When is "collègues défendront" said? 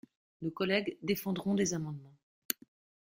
0.49-1.53